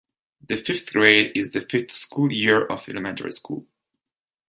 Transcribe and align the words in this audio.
The 0.47 0.57
fifth 0.57 0.93
grade 0.93 1.31
is 1.35 1.51
the 1.51 1.61
fifth 1.61 1.91
school 1.91 2.33
year 2.33 2.65
of 2.65 2.89
elementary 2.89 3.33
school. 3.33 3.67